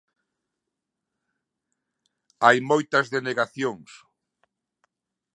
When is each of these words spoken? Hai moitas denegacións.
Hai 2.45 2.57
moitas 2.71 3.05
denegacións. 3.15 3.89